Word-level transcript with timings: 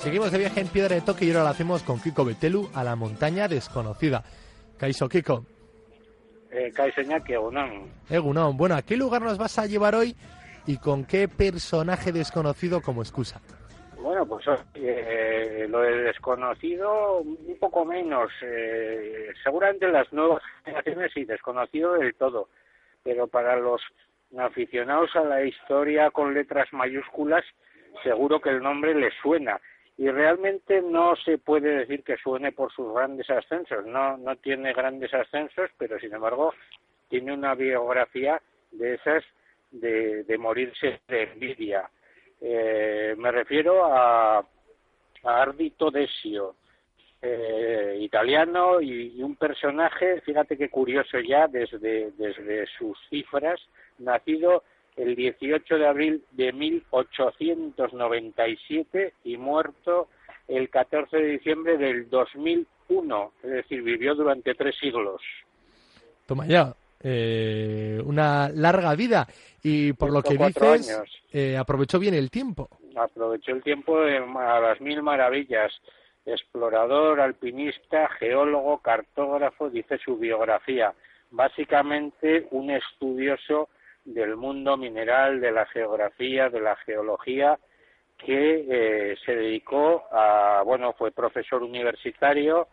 Seguimos 0.00 0.32
de 0.32 0.38
viaje 0.38 0.60
en 0.60 0.68
Piedra 0.68 0.94
de 0.94 1.00
Toque 1.00 1.24
y 1.24 1.30
ahora 1.30 1.44
lo 1.44 1.48
hacemos 1.50 1.82
con 1.82 2.00
Kiko 2.00 2.24
Betelu 2.24 2.68
a 2.74 2.82
la 2.82 2.96
montaña 2.96 3.46
desconocida. 3.46 4.24
Kaiso 4.76 5.08
Kiko. 5.08 5.46
Eh, 6.50 6.72
Egunon. 7.28 7.90
Egunon. 8.10 8.56
Bueno, 8.56 8.74
¿a 8.74 8.82
qué 8.82 8.96
lugar 8.96 9.22
nos 9.22 9.38
vas 9.38 9.58
a 9.58 9.66
llevar 9.66 9.94
hoy 9.94 10.16
y 10.66 10.76
con 10.78 11.04
qué 11.04 11.28
personaje 11.28 12.12
desconocido 12.12 12.82
como 12.82 13.02
excusa? 13.02 13.40
Pues 14.26 14.46
eh, 14.74 15.66
lo 15.68 15.80
de 15.80 16.02
desconocido 16.02 17.18
un 17.18 17.56
poco 17.58 17.84
menos. 17.84 18.30
Eh, 18.42 19.32
seguramente 19.42 19.88
las 19.88 20.12
nuevas 20.12 20.42
generaciones 20.64 21.12
sí, 21.12 21.24
desconocido 21.24 21.94
del 21.94 22.14
todo. 22.14 22.48
Pero 23.02 23.26
para 23.26 23.56
los 23.56 23.82
aficionados 24.38 25.14
a 25.16 25.24
la 25.24 25.42
historia 25.44 26.10
con 26.10 26.34
letras 26.34 26.72
mayúsculas, 26.72 27.44
seguro 28.02 28.40
que 28.40 28.50
el 28.50 28.62
nombre 28.62 28.94
les 28.94 29.12
suena 29.22 29.60
y 29.98 30.08
realmente 30.08 30.80
no 30.80 31.14
se 31.16 31.36
puede 31.38 31.78
decir 31.78 32.02
que 32.02 32.16
suene 32.16 32.52
por 32.52 32.72
sus 32.72 32.94
grandes 32.94 33.28
ascensos, 33.28 33.84
no, 33.84 34.16
no 34.16 34.36
tiene 34.36 34.72
grandes 34.72 35.12
ascensos, 35.12 35.70
pero 35.76 35.98
sin 35.98 36.14
embargo 36.14 36.54
tiene 37.08 37.34
una 37.34 37.54
biografía 37.54 38.40
de 38.70 38.94
esas 38.94 39.22
de 39.70 40.36
morirse 40.38 41.00
de 41.08 41.22
envidia. 41.24 41.90
Eh, 42.42 43.14
me 43.16 43.30
refiero 43.30 43.84
a, 43.84 44.38
a 44.38 44.44
Ardito 45.24 45.90
Desio, 45.90 46.56
eh, 47.24 47.98
italiano 48.00 48.80
y, 48.80 49.22
un 49.22 49.36
personaje, 49.36 50.20
fíjate 50.22 50.58
qué 50.58 50.68
curioso 50.68 51.20
ya 51.20 51.46
desde, 51.46 52.10
desde 52.18 52.66
sus 52.76 52.98
cifras, 53.08 53.60
nacido 53.98 54.64
el 54.96 55.14
18 55.14 55.78
de 55.78 55.86
abril 55.86 56.24
de 56.32 56.52
1897 56.52 59.14
y 59.22 59.36
muerto 59.36 60.08
el 60.48 60.68
14 60.68 61.16
de 61.16 61.26
diciembre 61.26 61.78
del 61.78 62.10
2001, 62.10 63.32
es 63.44 63.50
decir, 63.50 63.82
vivió 63.82 64.16
durante 64.16 64.56
tres 64.56 64.74
siglos. 64.80 65.22
Toma 66.26 66.44
ya, 66.46 66.74
eh, 67.02 68.00
una 68.04 68.48
larga 68.48 68.94
vida 68.94 69.26
y 69.62 69.92
por 69.92 70.12
lo 70.12 70.22
que 70.22 70.36
dices, 70.36 71.02
eh, 71.32 71.56
aprovechó 71.56 71.98
bien 71.98 72.14
el 72.14 72.30
tiempo. 72.30 72.68
Aprovechó 72.96 73.52
el 73.52 73.62
tiempo 73.62 73.98
a 73.98 74.60
las 74.60 74.80
mil 74.80 75.02
maravillas. 75.02 75.72
Explorador, 76.24 77.20
alpinista, 77.20 78.08
geólogo, 78.18 78.78
cartógrafo, 78.78 79.70
dice 79.70 79.98
su 79.98 80.16
biografía. 80.16 80.94
Básicamente 81.30 82.46
un 82.50 82.70
estudioso 82.70 83.68
del 84.04 84.36
mundo 84.36 84.76
mineral, 84.76 85.40
de 85.40 85.52
la 85.52 85.66
geografía, 85.66 86.48
de 86.48 86.60
la 86.60 86.76
geología, 86.76 87.58
que 88.18 88.66
eh, 88.68 89.16
se 89.24 89.34
dedicó 89.34 90.04
a, 90.12 90.62
bueno, 90.64 90.92
fue 90.92 91.10
profesor 91.10 91.62
universitario, 91.62 92.68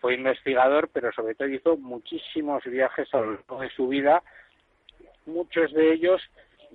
fue 0.00 0.14
investigador, 0.14 0.88
pero 0.92 1.12
sobre 1.12 1.34
todo 1.34 1.48
hizo 1.48 1.76
muchísimos 1.76 2.64
viajes 2.64 3.12
a 3.12 3.20
lo 3.20 3.32
largo 3.32 3.60
de 3.60 3.70
su 3.70 3.88
vida, 3.88 4.22
muchos 5.26 5.72
de 5.72 5.92
ellos 5.92 6.22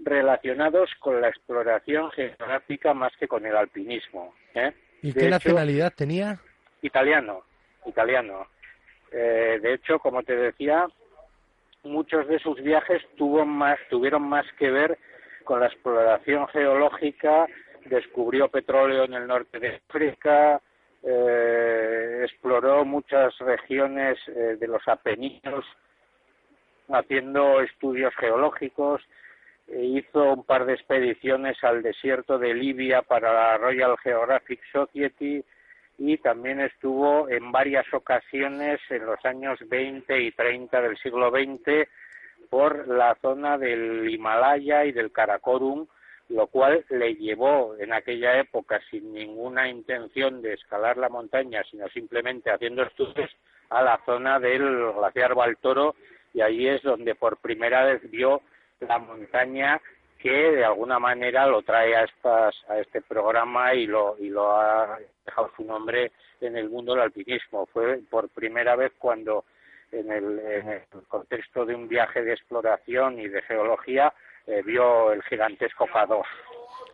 relacionados 0.04 0.90
con 1.00 1.22
la 1.22 1.30
exploración 1.30 2.12
geográfica 2.12 2.94
más 2.94 3.16
que 3.18 3.28
con 3.28 3.46
el 3.46 3.56
alpinismo. 3.56 4.34
¿eh? 4.54 4.74
¿Y 5.02 5.14
qué 5.14 5.30
nacionalidad 5.30 5.94
tenía? 5.94 6.40
Italiano, 6.82 7.44
italiano. 7.86 8.48
Eh, 9.12 9.60
de 9.62 9.74
hecho, 9.74 10.00
como 10.00 10.24
te 10.24 10.36
decía, 10.36 10.88
muchos 11.84 12.28
de 12.28 12.40
sus 12.40 12.62
viajes 12.62 13.02
tuvo 13.16 13.46
más, 13.46 13.80
tuvieron 13.90 14.24
más 14.24 14.46
que 14.58 14.70
ver 14.70 14.98
con 15.44 15.60
la 15.60 15.68
exploración 15.68 16.48
geológica, 16.48 17.48
descubrió 17.86 18.50
petróleo 18.50 19.06
en 19.06 19.14
el 19.14 19.28
norte 19.28 19.60
de 19.60 19.82
África, 19.88 20.62
eh, 21.06 22.22
exploró 22.24 22.84
muchas 22.84 23.38
regiones 23.40 24.18
eh, 24.28 24.58
de 24.60 24.68
los 24.68 24.88
Apeninos 24.88 25.64
haciendo 26.90 27.62
estudios 27.62 28.14
geológicos, 28.16 29.02
e 29.68 29.84
hizo 29.84 30.34
un 30.34 30.44
par 30.44 30.66
de 30.66 30.74
expediciones 30.74 31.64
al 31.64 31.82
desierto 31.82 32.38
de 32.38 32.54
Libia 32.54 33.02
para 33.02 33.34
la 33.34 33.58
Royal 33.58 33.98
Geographic 33.98 34.62
Society, 34.72 35.44
y 35.98 36.18
también 36.18 36.60
estuvo 36.60 37.30
en 37.30 37.52
varias 37.52 37.86
ocasiones 37.94 38.80
en 38.90 39.06
los 39.06 39.24
años 39.26 39.60
20 39.68 40.22
y 40.22 40.32
30 40.32 40.82
del 40.82 40.98
siglo 40.98 41.32
XX 41.32 41.88
por 42.50 42.88
la 42.88 43.16
zona 43.22 43.58
del 43.58 44.10
Himalaya 44.10 44.86
y 44.86 44.92
del 44.92 45.12
Karakorum, 45.12 45.88
lo 46.30 46.48
cual 46.48 46.84
le 46.90 47.16
llevó 47.16 47.76
en 47.78 47.94
aquella 47.94 48.40
época 48.40 48.82
sin 48.90 49.14
ninguna 49.14 49.70
intención 49.70 50.42
de 50.42 50.54
escalar 50.54 50.98
la 50.98 51.10
montaña, 51.10 51.64
sino 51.70 51.88
simplemente 51.90 52.52
haciendo 52.52 52.84
estudios 52.84 53.30
a 53.70 53.84
la 53.84 54.00
zona 54.06 54.40
del 54.40 54.94
glaciar 54.94 55.36
Baltoro 55.36 55.96
y 56.34 56.42
ahí 56.42 56.68
es 56.68 56.82
donde 56.84 57.16
por 57.16 57.38
primera 57.38 57.86
vez 57.86 58.10
vio 58.10 58.42
la 58.80 58.98
montaña 58.98 59.80
que 60.20 60.32
de 60.32 60.66
alguna 60.66 61.00
manera 61.00 61.46
lo 61.46 61.62
trae 61.62 61.96
a 61.96 62.04
estas 62.04 62.56
a 62.68 62.80
este 62.80 63.02
programa 63.02 63.74
y 63.74 63.86
lo 63.86 64.18
y 64.18 64.30
lo 64.30 64.52
ha 64.52 64.98
dejado 65.26 65.52
su 65.56 65.64
nombre 65.64 66.12
en 66.42 66.58
el 66.58 66.70
mundo 66.70 66.94
del 66.94 67.04
alpinismo. 67.04 67.68
Fue 67.68 68.00
por 68.10 68.30
primera 68.30 68.76
vez 68.76 68.92
cuando 68.98 69.46
en 69.92 70.12
el, 70.12 70.40
en 70.40 70.70
el 70.70 70.82
contexto 71.08 71.66
de 71.66 71.76
un 71.76 71.88
viaje 71.88 72.24
de 72.24 72.34
exploración 72.34 73.20
y 73.20 73.28
de 73.28 73.42
geología 73.44 74.14
eh, 74.48 74.62
vio 74.64 75.12
el 75.12 75.22
gigantesco 75.24 75.88
K2 75.88 76.24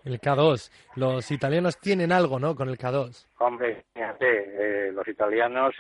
el 0.05 0.19
K2 0.19 0.71
los 0.95 1.31
italianos 1.31 1.79
tienen 1.79 2.11
algo 2.11 2.39
no 2.39 2.55
con 2.55 2.69
el 2.69 2.77
K2 2.77 3.27
hombre 3.39 3.83
fíjate 3.93 4.87
eh, 4.87 4.91
los 4.91 5.07
italianos 5.07 5.75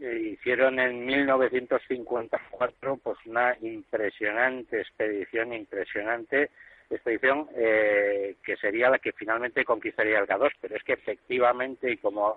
eh, 0.00 0.30
hicieron 0.32 0.78
en 0.78 1.04
1954 1.04 2.96
pues 3.02 3.18
una 3.26 3.54
impresionante 3.60 4.80
expedición, 4.80 5.52
impresionante 5.52 6.50
expedición 6.88 7.48
eh, 7.54 8.36
que 8.42 8.56
sería 8.56 8.88
la 8.88 8.98
que 8.98 9.12
finalmente 9.12 9.64
conquistaría 9.64 10.18
el 10.18 10.26
K2, 10.26 10.52
pero 10.60 10.76
es 10.76 10.82
que 10.84 10.94
efectivamente 10.94 11.92
y 11.92 11.98
como 11.98 12.34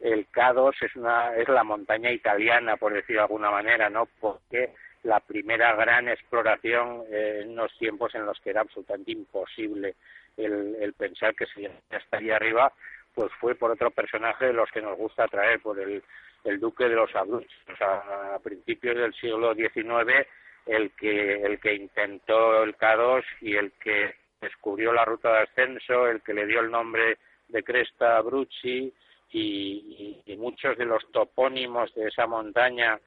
el 0.00 0.26
K2 0.30 0.72
es 0.80 0.96
una 0.96 1.36
es 1.36 1.48
la 1.48 1.64
montaña 1.64 2.10
italiana 2.10 2.76
por 2.78 2.94
decirlo 2.94 3.20
de 3.20 3.26
alguna 3.26 3.50
manera, 3.50 3.90
¿no? 3.90 4.08
Porque 4.20 4.72
la 5.02 5.20
primera 5.20 5.74
gran 5.74 6.08
exploración 6.08 7.04
eh, 7.10 7.40
en 7.42 7.50
unos 7.50 7.76
tiempos 7.78 8.14
en 8.14 8.26
los 8.26 8.38
que 8.40 8.50
era 8.50 8.60
absolutamente 8.60 9.12
imposible 9.12 9.94
el, 10.36 10.94
pensar 10.96 11.34
que 11.34 11.46
se 11.46 11.70
estaría 11.90 12.36
arriba 12.36 12.72
pues 13.14 13.30
fue 13.40 13.54
por 13.54 13.70
otro 13.70 13.90
personaje 13.90 14.46
de 14.46 14.52
los 14.52 14.70
que 14.70 14.82
nos 14.82 14.96
gusta 14.96 15.26
traer, 15.26 15.60
por 15.60 15.78
el, 15.80 16.02
el 16.44 16.60
duque 16.60 16.84
de 16.84 16.94
los 16.94 17.14
Abruchos, 17.14 17.50
a 17.80 18.38
principios 18.42 18.96
del 18.96 19.12
siglo 19.14 19.54
XIX, 19.54 20.26
el 20.66 20.92
que, 20.92 21.42
el 21.42 21.58
que 21.58 21.74
intentó 21.74 22.62
el 22.62 22.76
K2 22.76 23.24
y 23.40 23.56
el 23.56 23.72
que 23.72 24.14
descubrió 24.40 24.92
la 24.92 25.04
ruta 25.04 25.32
de 25.32 25.38
ascenso, 25.40 26.06
el 26.06 26.22
que 26.22 26.34
le 26.34 26.46
dio 26.46 26.60
el 26.60 26.70
nombre 26.70 27.18
de 27.48 27.62
Cresta 27.62 28.16
Abruzzi 28.16 28.92
y, 29.32 30.22
muchos 30.38 30.78
de 30.78 30.86
los 30.86 31.06
topónimos 31.12 31.94
de 31.94 32.08
esa 32.08 32.26
montaña 32.26 32.98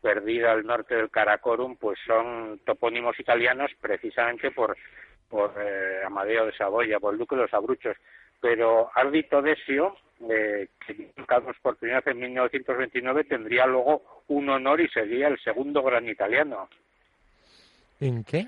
perdida 0.00 0.52
al 0.52 0.64
norte 0.64 0.94
del 0.94 1.10
Karakorum, 1.10 1.76
pues 1.76 1.98
son 2.06 2.60
topónimos 2.64 3.18
italianos 3.20 3.70
precisamente 3.80 4.50
por, 4.50 4.76
por 5.28 5.54
eh, 5.58 6.02
Amadeo 6.04 6.46
de 6.46 6.56
Saboya, 6.56 6.98
por 6.98 7.12
el 7.12 7.18
duque 7.18 7.36
de 7.36 7.42
los 7.42 7.54
Abruchos 7.54 7.96
pero 8.40 8.90
Ardito 8.94 9.42
Desio, 9.42 9.96
eh, 10.28 10.68
que 10.86 11.10
Carlos 11.26 11.56
por 11.62 11.76
primera 11.76 12.00
vez 12.00 12.14
en 12.14 12.20
1929, 12.20 13.24
tendría 13.24 13.66
luego 13.66 14.22
un 14.28 14.48
honor 14.48 14.80
y 14.80 14.88
sería 14.88 15.28
el 15.28 15.38
segundo 15.40 15.82
gran 15.82 16.08
italiano. 16.08 16.68
¿En 18.00 18.24
qué? 18.24 18.46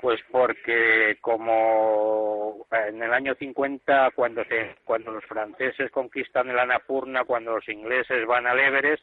Pues 0.00 0.20
porque 0.30 1.16
como 1.20 2.66
en 2.70 3.02
el 3.02 3.12
año 3.12 3.34
50, 3.34 4.10
cuando, 4.14 4.44
se, 4.44 4.76
cuando 4.84 5.12
los 5.12 5.24
franceses 5.24 5.90
conquistan 5.90 6.50
el 6.50 6.58
Annapurna, 6.58 7.24
cuando 7.24 7.52
los 7.56 7.68
ingleses 7.68 8.26
van 8.26 8.46
al 8.46 8.58
Everest, 8.58 9.02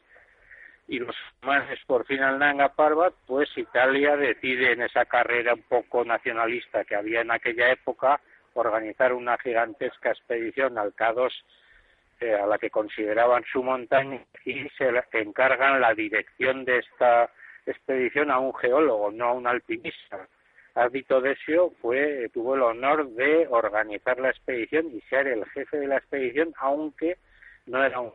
y 0.92 0.98
los 0.98 1.16
alemanes 1.40 1.80
por 1.86 2.04
fin 2.04 2.20
al 2.22 2.38
Nanga 2.38 2.68
Parbat, 2.68 3.14
pues 3.26 3.48
Italia 3.56 4.14
decide 4.14 4.72
en 4.72 4.82
esa 4.82 5.06
carrera 5.06 5.54
un 5.54 5.62
poco 5.62 6.04
nacionalista 6.04 6.84
que 6.84 6.94
había 6.94 7.22
en 7.22 7.30
aquella 7.30 7.72
época, 7.72 8.20
organizar 8.52 9.14
una 9.14 9.38
gigantesca 9.38 10.10
expedición 10.10 10.76
al 10.76 10.94
K2 10.94 11.32
eh, 12.20 12.34
a 12.34 12.46
la 12.46 12.58
que 12.58 12.68
consideraban 12.68 13.42
su 13.50 13.62
montaña 13.62 14.20
y 14.44 14.68
se 14.76 14.90
encargan 15.12 15.80
la 15.80 15.94
dirección 15.94 16.66
de 16.66 16.80
esta 16.80 17.30
expedición 17.64 18.30
a 18.30 18.38
un 18.38 18.54
geólogo, 18.54 19.10
no 19.10 19.28
a 19.28 19.32
un 19.32 19.46
alpinista. 19.46 20.28
Ardito 20.74 21.22
Desio 21.22 21.72
fue, 21.80 22.28
tuvo 22.34 22.54
el 22.54 22.60
honor 22.60 23.08
de 23.12 23.46
organizar 23.48 24.20
la 24.20 24.28
expedición 24.28 24.90
y 24.92 25.00
ser 25.08 25.26
el 25.26 25.46
jefe 25.46 25.78
de 25.78 25.86
la 25.86 25.96
expedición, 25.96 26.52
aunque 26.58 27.16
no 27.66 27.82
era 27.82 28.00
un, 28.00 28.12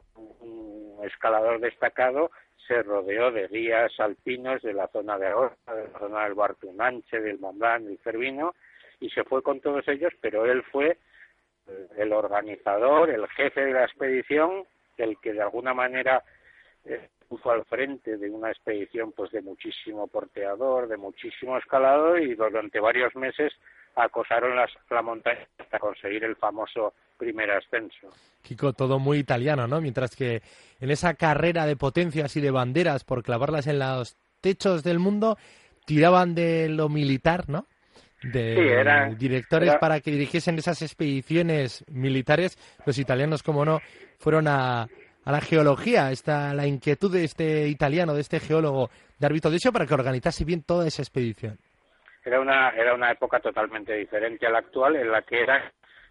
escalador 1.03 1.59
destacado, 1.59 2.31
se 2.65 2.83
rodeó 2.83 3.31
de 3.31 3.47
guías 3.47 3.91
alpinos 3.99 4.61
de 4.61 4.73
la 4.73 4.87
zona 4.87 5.17
de 5.17 5.27
Aosta, 5.27 5.75
de 5.75 5.89
la 5.89 5.99
zona 5.99 6.23
del 6.23 6.33
Bartunanche, 6.33 7.19
del 7.19 7.39
Mont 7.39 7.61
del 7.61 7.99
Cervino, 8.03 8.55
y 8.99 9.09
se 9.09 9.23
fue 9.23 9.41
con 9.43 9.61
todos 9.61 9.87
ellos, 9.87 10.13
pero 10.21 10.45
él 10.45 10.63
fue 10.63 10.97
el 11.97 12.13
organizador, 12.13 13.09
el 13.09 13.27
jefe 13.29 13.65
de 13.65 13.73
la 13.73 13.83
expedición, 13.83 14.65
el 14.97 15.17
que 15.19 15.33
de 15.33 15.41
alguna 15.41 15.73
manera 15.73 16.23
eh, 16.85 17.09
puso 17.27 17.51
al 17.51 17.65
frente 17.65 18.17
de 18.17 18.29
una 18.29 18.49
expedición 18.49 19.11
pues 19.11 19.31
de 19.31 19.41
muchísimo 19.41 20.07
porteador, 20.07 20.87
de 20.87 20.97
muchísimo 20.97 21.57
escalador 21.57 22.21
y 22.21 22.35
durante 22.35 22.79
varios 22.79 23.15
meses 23.15 23.53
acosaron 23.95 24.55
las, 24.55 24.71
la 24.89 25.01
montaña 25.01 25.47
hasta 25.57 25.79
conseguir 25.79 26.23
el 26.23 26.35
famoso 26.35 26.93
primer 27.17 27.51
ascenso. 27.51 28.09
Kiko, 28.41 28.73
todo 28.73 28.99
muy 28.99 29.17
italiano, 29.19 29.67
¿no? 29.67 29.81
Mientras 29.81 30.15
que 30.15 30.41
en 30.79 30.91
esa 30.91 31.15
carrera 31.15 31.65
de 31.65 31.75
potencias 31.75 32.35
y 32.35 32.41
de 32.41 32.51
banderas 32.51 33.03
por 33.03 33.23
clavarlas 33.23 33.67
en 33.67 33.79
los 33.79 34.15
techos 34.41 34.83
del 34.83 34.99
mundo, 34.99 35.37
tiraban 35.85 36.35
de 36.35 36.69
lo 36.69 36.89
militar, 36.89 37.49
¿no? 37.49 37.67
de 38.23 39.15
directores 39.17 39.75
para 39.75 39.99
que 39.99 40.11
dirigiesen 40.11 40.57
esas 40.57 40.81
expediciones 40.81 41.85
militares, 41.87 42.57
los 42.85 42.97
italianos, 42.97 43.43
como 43.43 43.63
no, 43.63 43.79
fueron 44.17 44.47
a, 44.47 44.87
a 45.27 45.31
la 45.31 45.41
geología, 45.41 46.11
esta, 46.11 46.53
la 46.53 46.65
inquietud 46.65 47.11
de 47.11 47.23
este 47.23 47.67
italiano, 47.67 48.13
de 48.13 48.21
este 48.21 48.39
geólogo 48.39 48.89
de 49.19 49.25
Arbito 49.25 49.51
Decio, 49.51 49.71
para 49.71 49.85
que 49.85 49.93
organizase 49.93 50.45
bien 50.45 50.63
toda 50.63 50.87
esa 50.87 51.01
expedición. 51.01 51.57
Era 52.23 52.39
una, 52.41 52.69
era 52.69 52.93
una 52.93 53.11
época 53.11 53.39
totalmente 53.39 53.93
diferente 53.93 54.47
a 54.47 54.49
la 54.49 54.59
actual, 54.59 54.95
en 54.95 55.11
la 55.11 55.21
que 55.21 55.41
eran 55.41 55.61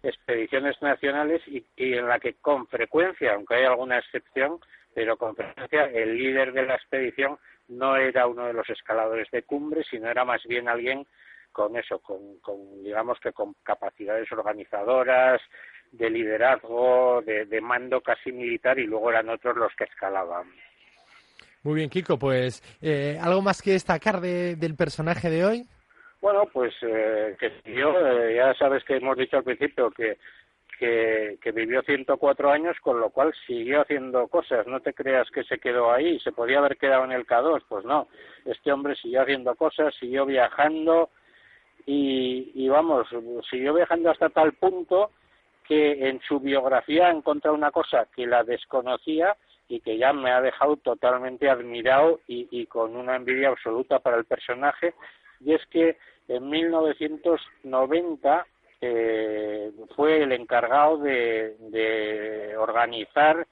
expediciones 0.03 0.81
nacionales 0.81 1.41
y, 1.47 1.65
y 1.75 1.93
en 1.93 2.07
la 2.07 2.19
que 2.19 2.35
con 2.35 2.67
frecuencia, 2.67 3.33
aunque 3.33 3.55
hay 3.55 3.65
alguna 3.65 3.99
excepción, 3.99 4.59
pero 4.93 5.17
con 5.17 5.35
frecuencia 5.35 5.85
el 5.85 6.17
líder 6.17 6.53
de 6.53 6.65
la 6.65 6.75
expedición 6.75 7.37
no 7.67 7.95
era 7.95 8.27
uno 8.27 8.47
de 8.47 8.53
los 8.53 8.69
escaladores 8.69 9.29
de 9.31 9.43
cumbre, 9.43 9.83
sino 9.89 10.09
era 10.09 10.25
más 10.25 10.43
bien 10.45 10.67
alguien 10.67 11.05
con 11.51 11.75
eso, 11.75 11.99
con, 11.99 12.37
con 12.39 12.83
digamos 12.83 13.19
que 13.19 13.33
con 13.33 13.55
capacidades 13.63 14.31
organizadoras, 14.31 15.41
de 15.91 16.09
liderazgo, 16.09 17.21
de, 17.21 17.61
mando 17.61 18.01
casi 18.01 18.31
militar 18.31 18.77
y 18.79 18.85
luego 18.85 19.09
eran 19.09 19.29
otros 19.29 19.55
los 19.55 19.73
que 19.75 19.85
escalaban. 19.85 20.47
Muy 21.63 21.75
bien, 21.75 21.89
Kiko, 21.89 22.17
pues 22.17 22.63
eh, 22.81 23.17
¿algo 23.21 23.41
más 23.41 23.61
que 23.61 23.71
destacar 23.71 24.21
del 24.21 24.75
personaje 24.75 25.29
de 25.29 25.45
hoy? 25.45 25.63
Bueno, 26.21 26.45
pues 26.51 26.73
eh, 26.81 27.35
que 27.39 27.51
yo, 27.73 27.93
eh, 27.99 28.35
ya 28.35 28.53
sabes 28.55 28.83
que 28.83 28.97
hemos 28.97 29.17
dicho 29.17 29.37
al 29.37 29.43
principio 29.43 29.91
que, 29.91 30.17
que, 30.79 31.37
que, 31.41 31.51
vivió 31.51 31.81
104 31.83 32.51
años, 32.51 32.75
con 32.81 32.99
lo 32.99 33.09
cual 33.09 33.33
siguió 33.45 33.81
haciendo 33.81 34.27
cosas. 34.27 34.65
No 34.67 34.79
te 34.79 34.93
creas 34.93 35.29
que 35.31 35.43
se 35.43 35.59
quedó 35.59 35.91
ahí, 35.91 36.19
se 36.19 36.31
podía 36.31 36.59
haber 36.59 36.77
quedado 36.77 37.03
en 37.05 37.11
el 37.11 37.25
K2, 37.25 37.63
pues 37.67 37.85
no. 37.85 38.07
Este 38.45 38.71
hombre 38.71 38.95
siguió 38.95 39.21
haciendo 39.21 39.55
cosas, 39.55 39.93
siguió 39.95 40.25
viajando, 40.25 41.09
y, 41.89 42.67
vamos, 42.67 43.07
siguió 43.49 43.73
viajando 43.73 44.11
hasta 44.11 44.29
tal 44.29 44.51
punto 44.53 45.11
que 45.63 46.09
en 46.09 46.19
su 46.21 46.39
biografía 46.39 47.07
ha 47.07 47.11
encontrado 47.11 47.55
una 47.55 47.71
cosa 47.71 48.07
que 48.13 48.27
la 48.27 48.43
desconocía 48.43 49.37
y 49.69 49.79
que 49.79 49.97
ya 49.97 50.11
me 50.11 50.31
ha 50.31 50.41
dejado 50.41 50.75
totalmente 50.77 51.49
admirado 51.49 52.19
y, 52.27 52.65
con 52.67 52.95
una 52.95 53.15
envidia 53.15 53.49
absoluta 53.49 53.99
para 53.99 54.17
el 54.17 54.25
personaje, 54.25 54.93
y 55.39 55.53
es 55.53 55.63
que 55.67 55.97
en 56.27 56.49
1990 56.49 58.47
eh, 58.81 59.71
fue 59.95 60.23
el 60.23 60.31
encargado 60.31 60.97
de, 60.97 62.55
organizar 62.57 63.45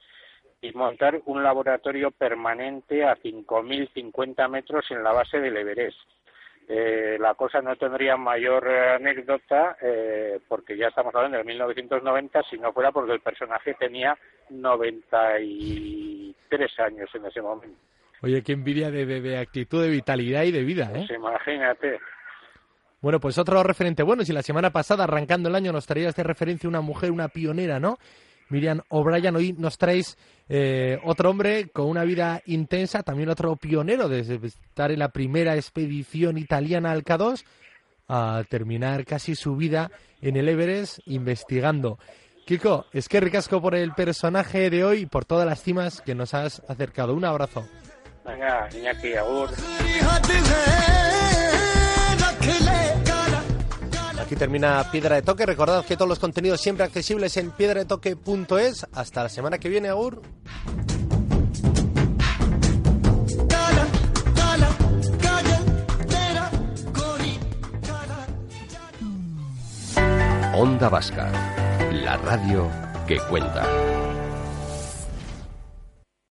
y 0.61 0.71
montar 0.73 1.21
un 1.25 1.43
laboratorio 1.43 2.09
permanente 2.11 3.03
a 3.03 3.15
5.050 3.17 4.49
metros 4.49 4.89
en 4.89 5.03
la 5.03 5.11
base 5.11 5.39
del 5.39 5.57
Everest 5.57 5.99
eh, 6.67 7.17
la 7.19 7.35
cosa 7.35 7.61
no 7.61 7.75
tendría 7.75 8.17
mayor 8.17 8.67
eh, 8.67 8.95
anécdota 8.95 9.77
eh, 9.79 10.39
porque 10.47 10.75
ya 10.75 10.87
estamos 10.87 11.13
hablando 11.13 11.37
de 11.37 11.43
1990 11.43 12.41
si 12.49 12.57
no 12.57 12.73
fuera 12.73 12.91
porque 12.91 13.13
el 13.13 13.19
personaje 13.19 13.75
tenía 13.75 14.17
93 14.49 16.79
años 16.79 17.07
en 17.13 17.25
ese 17.25 17.43
momento. 17.43 17.77
Oye, 18.25 18.41
qué 18.41 18.53
envidia 18.53 18.89
de, 18.89 19.37
actitud, 19.37 19.83
de 19.83 19.89
vitalidad 19.89 20.45
y 20.45 20.51
de 20.51 20.63
vida, 20.63 20.89
¿eh? 20.95 21.05
Pues 21.07 21.11
imagínate. 21.11 21.99
Bueno, 22.99 23.19
pues 23.19 23.37
otro 23.37 23.61
referente 23.61 24.01
bueno, 24.01 24.25
si 24.25 24.33
la 24.33 24.41
semana 24.41 24.71
pasada, 24.71 25.03
arrancando 25.03 25.47
el 25.47 25.53
año, 25.53 25.71
nos 25.71 25.85
traías 25.85 26.15
de 26.15 26.23
referencia 26.23 26.67
una 26.67 26.81
mujer, 26.81 27.11
una 27.11 27.27
pionera, 27.27 27.79
¿no? 27.79 27.99
Miriam 28.49 28.81
O'Brien, 28.89 29.35
hoy 29.35 29.53
nos 29.53 29.77
traes 29.77 30.17
eh, 30.49 30.97
otro 31.03 31.29
hombre 31.29 31.69
con 31.69 31.85
una 31.85 32.03
vida 32.03 32.41
intensa, 32.47 33.03
también 33.03 33.29
otro 33.29 33.57
pionero 33.57 34.09
de 34.09 34.21
estar 34.21 34.91
en 34.91 34.97
la 34.97 35.09
primera 35.09 35.55
expedición 35.55 36.39
italiana 36.39 36.93
al 36.93 37.03
K2 37.03 37.45
a 38.07 38.43
terminar 38.49 39.05
casi 39.05 39.35
su 39.35 39.55
vida 39.55 39.91
en 40.19 40.35
el 40.35 40.49
Everest 40.49 40.97
investigando. 41.05 41.99
Kiko, 42.47 42.87
es 42.91 43.07
que 43.07 43.19
ricasco 43.19 43.61
por 43.61 43.75
el 43.75 43.93
personaje 43.93 44.71
de 44.71 44.83
hoy 44.83 45.01
y 45.01 45.05
por 45.05 45.25
todas 45.25 45.45
las 45.45 45.61
cimas 45.61 46.01
que 46.01 46.15
nos 46.15 46.33
has 46.33 46.63
acercado. 46.67 47.13
Un 47.13 47.25
abrazo. 47.25 47.67
Venga, 48.25 48.67
Iñaki, 48.73 49.13
agur. 49.15 49.49
Aquí 54.19 54.35
termina 54.35 54.83
Piedra 54.91 55.15
de 55.15 55.21
Toque. 55.21 55.45
Recordad 55.45 55.85
que 55.85 55.95
todos 55.95 56.09
los 56.09 56.17
contenidos 56.17 56.59
siempre 56.59 56.83
accesibles 56.83 57.37
en 57.37 57.51
piedradetoque.es. 57.51 58.87
Hasta 58.93 59.23
la 59.23 59.29
semana 59.29 59.59
que 59.59 59.69
viene, 59.69 59.89
Agur. 59.89 60.23
Onda 70.55 70.89
Vasca, 70.89 71.29
la 71.91 72.17
radio 72.17 72.67
que 73.07 73.19
cuenta. 73.29 73.94